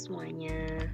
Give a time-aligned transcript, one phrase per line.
[0.00, 0.84] semuanya.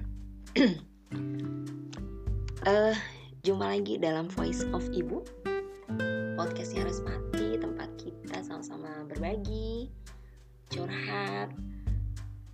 [2.63, 2.95] uh,
[3.45, 5.19] jumpa lagi dalam Voice of Ibu,
[6.39, 9.91] podcastnya Respati, tempat kita sama-sama berbagi,
[10.71, 11.51] curhat,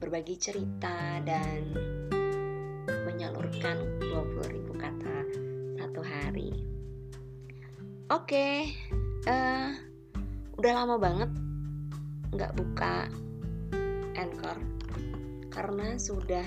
[0.02, 1.62] berbagi cerita dan
[3.06, 5.18] menyalurkan 20.000 kata
[5.78, 6.58] satu hari.
[8.10, 8.58] Oke, okay,
[9.30, 9.78] uh,
[10.58, 11.30] udah lama banget
[12.34, 13.06] nggak buka
[14.18, 14.58] Anchor
[15.54, 16.46] karena sudah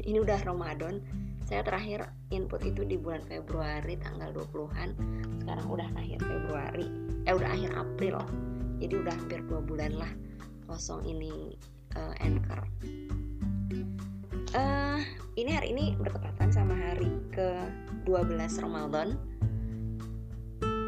[0.00, 1.04] ini udah Ramadan
[1.44, 4.96] saya terakhir input itu di bulan Februari tanggal 20-an
[5.44, 6.88] sekarang udah akhir Februari
[7.28, 8.16] eh udah akhir April.
[8.80, 10.12] Jadi udah hampir dua bulan lah
[10.64, 11.52] kosong ini
[11.98, 12.64] uh, Anchor.
[14.56, 14.98] Uh,
[15.36, 17.60] ini hari ini bertepatan sama hari ke
[18.08, 19.18] 12 Ramadan.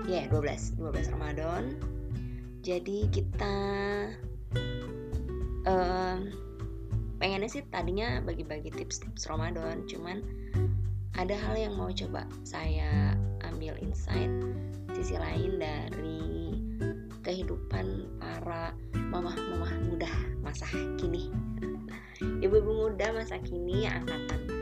[0.08, 1.76] Ya yeah, 12 12 Ramadan.
[2.62, 3.56] Jadi kita
[5.68, 6.16] uh,
[7.32, 10.20] pengennya sih tadinya bagi-bagi tips-tips Ramadan cuman
[11.16, 13.16] ada hal yang mau coba saya
[13.48, 14.28] ambil insight
[14.92, 16.20] sisi lain dari
[17.24, 20.12] kehidupan para mamah-mamah muda
[20.44, 20.68] masa
[21.00, 21.32] kini.
[22.44, 24.52] Ibu-ibu muda masa kini angkatan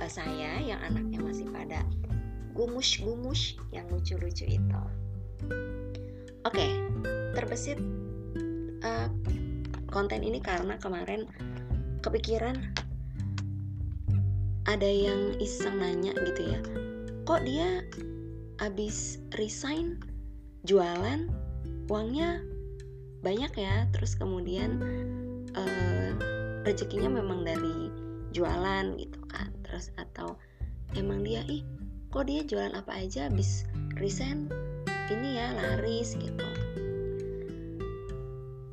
[0.00, 1.84] uh, saya yang anaknya masih pada
[2.56, 4.80] gumus-gumus yang lucu-lucu itu.
[6.48, 6.72] Oke okay,
[7.36, 7.76] terbesit
[8.80, 9.12] uh,
[9.92, 11.28] konten ini karena kemarin
[12.08, 12.56] kepikiran.
[14.64, 16.60] Ada yang iseng nanya gitu ya
[17.28, 17.84] kok dia
[18.64, 20.00] abis resign?
[20.64, 21.28] Jualan?
[21.92, 22.40] Uangnya
[23.20, 23.84] banyak ya?
[23.92, 24.80] Terus kemudian
[25.52, 26.16] uh,
[26.64, 27.92] rezekinya memang dari
[28.32, 29.52] jualan gitu kan.
[29.68, 30.40] Terus atau
[30.96, 31.60] emang dia ih
[32.08, 33.68] kok dia jualan apa aja abis
[34.00, 34.48] resign?
[35.12, 36.48] Ini ya laris gitu.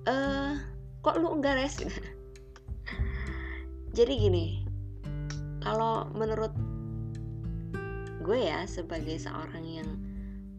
[0.08, 0.56] Eh
[1.04, 1.76] kok lu enggak res
[3.96, 4.68] jadi gini
[5.64, 6.52] kalau menurut
[8.20, 9.90] gue ya sebagai seorang yang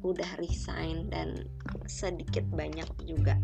[0.00, 1.44] udah resign dan
[1.84, 3.36] sedikit banyak juga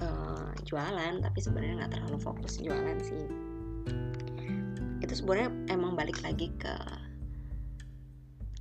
[0.00, 3.26] uh, jualan tapi sebenarnya nggak terlalu fokus jualan sih.
[5.04, 6.74] Itu sebenarnya emang balik lagi ke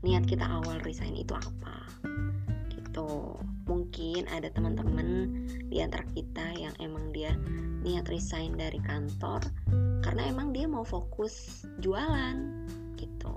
[0.03, 1.77] niat kita awal resign itu apa
[2.75, 3.39] gitu.
[3.69, 5.31] Mungkin ada teman-teman
[5.71, 7.37] di antara kita yang emang dia
[7.85, 9.45] niat resign dari kantor
[10.07, 12.39] karena emang dia mau fokus jualan
[12.95, 13.35] gitu.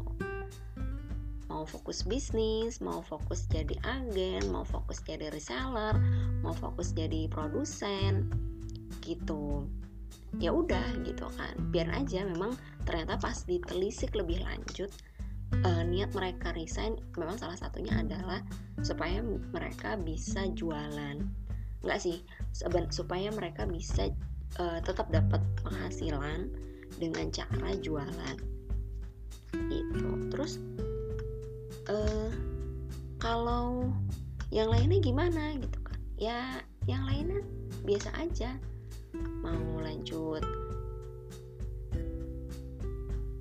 [1.50, 5.98] Mau fokus bisnis mau fokus jadi agen mau fokus jadi reseller
[6.46, 8.30] mau fokus jadi produsen
[9.02, 9.66] gitu.
[10.38, 11.58] Ya udah gitu kan.
[11.74, 12.54] Biar aja memang
[12.86, 14.94] ternyata pas ditelisik lebih lanjut
[15.66, 18.46] uh, niat mereka resign memang salah satunya adalah
[18.86, 21.18] supaya mereka bisa jualan.
[21.82, 22.22] Enggak sih
[22.94, 24.06] supaya mereka bisa
[24.58, 26.50] uh, tetap dapat penghasilan
[26.98, 28.36] dengan cara jualan.
[29.70, 30.58] Itu terus
[31.86, 32.30] uh,
[33.22, 33.92] kalau
[34.50, 35.98] yang lainnya gimana gitu kan?
[36.18, 36.40] Ya
[36.90, 37.44] yang lainnya
[37.86, 38.58] biasa aja.
[39.44, 40.42] Mau lanjut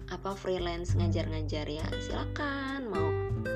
[0.09, 2.89] apa freelance ngajar-ngajar ya silakan.
[2.91, 3.07] Mau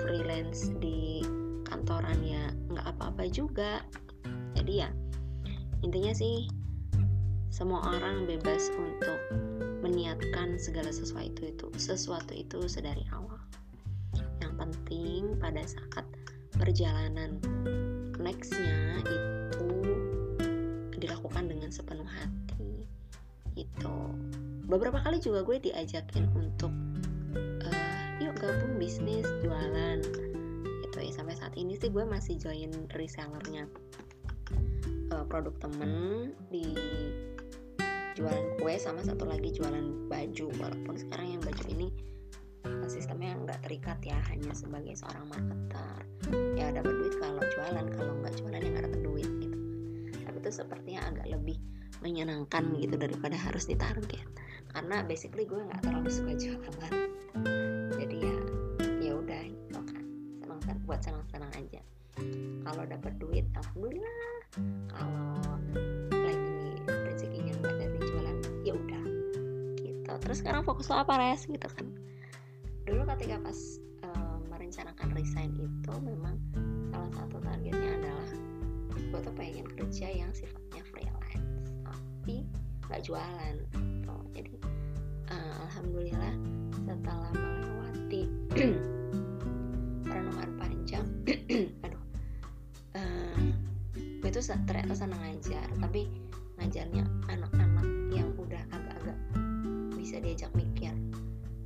[0.07, 1.21] freelance di
[1.67, 3.81] kantoran ya nggak apa-apa juga.
[4.57, 4.89] Jadi ya
[5.83, 6.47] intinya sih
[7.53, 9.21] semua orang bebas untuk
[9.85, 13.37] meniatkan segala sesuatu itu sesuatu itu sedari awal.
[14.41, 16.01] Yang penting pada saat
[16.57, 17.37] perjalanan
[18.17, 19.69] nextnya itu
[20.97, 22.89] dilakukan dengan sepenuh hati.
[23.53, 24.17] Itu.
[24.65, 26.73] Beberapa kali juga gue diajakin untuk
[27.37, 30.01] uh, yuk gabung bisnis jualan.
[30.89, 31.13] Itu ya.
[31.13, 33.69] Sampai saat ini sih gue masih join resellernya
[35.13, 36.65] uh, produk temen di
[38.13, 40.45] jualan kue sama satu lagi jualan baju.
[40.61, 41.87] Walaupun sekarang yang baju ini
[42.65, 45.97] eh, sistemnya nggak terikat ya hanya sebagai seorang marketer.
[46.53, 49.57] Ya dapat duit kalau jualan kalau nggak jualan ya nggak dapat duit gitu.
[50.23, 51.57] Tapi itu sepertinya agak lebih
[52.05, 54.27] menyenangkan gitu daripada harus ditarget.
[54.69, 56.93] Karena basically gue nggak terlalu suka jualan.
[57.97, 58.35] Jadi ya
[59.01, 60.03] ya udah gitu kan.
[60.45, 61.81] Senang buat senang senang aja.
[62.61, 64.32] Kalau dapat duit alhamdulillah
[70.23, 71.87] terus sekarang fokus lo apa res gitu kan
[72.87, 73.59] dulu ketika pas
[74.73, 76.33] merencanakan resign itu memang
[76.89, 78.29] salah satu targetnya adalah
[78.95, 82.41] gue tuh pengen kerja yang sifatnya freelance tapi
[82.89, 84.15] nggak jualan gitu.
[84.33, 84.53] jadi
[85.29, 86.33] uh, alhamdulillah
[86.89, 88.21] setelah melewati
[90.09, 91.05] renungan panjang
[91.85, 92.03] aduh
[92.97, 93.37] uh,
[93.93, 96.09] gue tuh ternyata senang ngajar tapi
[96.57, 98.63] ngajarnya anak-anak yang udah
[100.13, 100.93] bisa diajak mikir.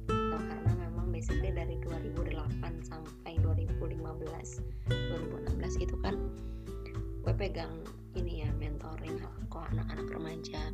[0.07, 4.07] Nah, karena memang basically dari 2008 sampai 2015
[4.87, 6.15] 2016 itu kan
[7.27, 7.75] gue pegang
[8.15, 9.19] ini ya mentoring
[9.51, 10.71] kok anak-anak remaja.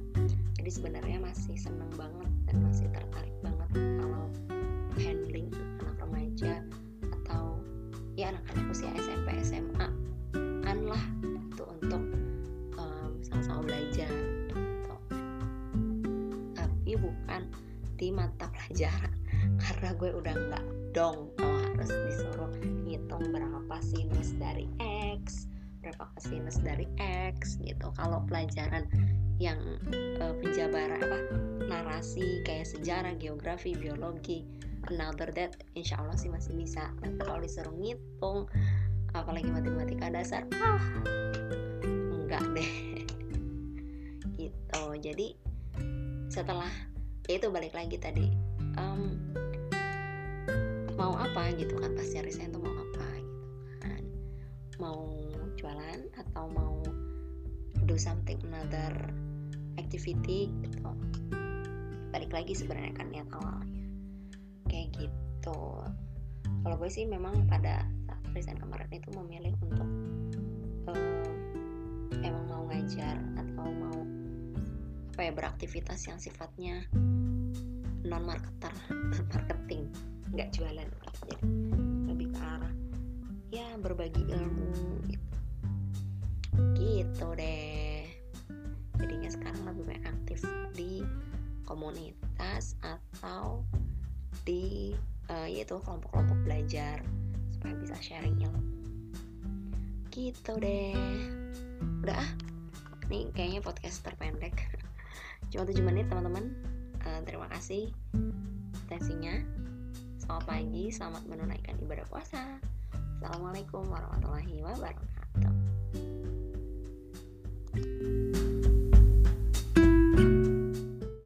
[0.53, 4.29] Jadi sebenarnya masih seneng banget dan masih tertarik banget kalau
[5.01, 5.49] handling
[5.81, 5.92] anak
[18.03, 19.15] di mata pelajaran.
[19.63, 22.51] Karena gue udah nggak dong kalau harus disuruh
[22.83, 25.47] ngitung berapa sinus dari X
[25.83, 27.91] berapa kosinus dari X gitu.
[27.99, 28.87] Kalau pelajaran
[29.39, 29.59] yang
[30.23, 31.19] uh, penjabaran apa
[31.67, 34.47] narasi kayak sejarah geografi biologi
[34.87, 36.91] another that insya Allah sih masih bisa.
[37.03, 38.47] Tapi kalau disuruh ngitung
[39.11, 40.83] apalagi matematika dasar ah
[41.83, 42.71] enggak deh.
[44.39, 44.83] Gitu.
[45.03, 45.35] Jadi
[46.31, 46.71] setelah
[47.31, 48.27] itu balik lagi tadi.
[48.75, 49.15] Um,
[50.99, 51.95] mau apa gitu kan?
[51.95, 53.47] Pas cari saya tuh mau apa gitu
[53.79, 54.03] kan?
[54.79, 54.99] Mau
[55.55, 56.83] jualan atau mau
[57.87, 58.91] do something another
[59.79, 60.91] activity gitu.
[62.11, 63.83] Balik lagi sebenarnya kan niat awalnya.
[64.67, 65.59] Kayak gitu.
[66.63, 69.89] Kalau gue sih memang pada saat resign kemarin itu memilih untuk
[70.91, 71.31] uh,
[72.23, 73.99] emang mau ngajar atau mau
[75.13, 76.89] apa ya beraktivitas yang sifatnya
[78.03, 79.83] non marketer non marketing
[80.33, 80.87] nggak jualan
[81.23, 81.35] jadi
[82.09, 82.73] lebih ke arah
[83.53, 84.71] ya berbagi ilmu
[85.07, 85.33] gitu
[86.77, 88.05] gitu deh.
[89.01, 90.39] Jadinya sekarang lebih banyak aktif
[90.77, 91.01] di
[91.65, 93.65] komunitas atau
[94.45, 94.93] di
[95.31, 97.01] uh, yaitu kelompok-kelompok belajar
[97.53, 98.61] supaya bisa sharing ilmu.
[100.13, 100.93] Gitu deh.
[102.05, 102.29] Udah ah
[103.09, 104.53] nih kayaknya podcast terpendek.
[105.51, 106.53] Cuma 7 menit teman-teman
[107.07, 107.91] uh, terima kasih
[108.87, 109.63] atensinya
[110.23, 112.39] Selamat pagi, selamat menunaikan ibadah puasa.
[113.19, 115.51] Assalamualaikum warahmatullahi wabarakatuh.